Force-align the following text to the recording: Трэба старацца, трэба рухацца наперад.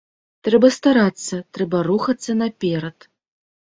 Трэба 0.47 0.71
старацца, 0.77 1.41
трэба 1.59 1.85
рухацца 1.91 2.41
наперад. 2.43 3.13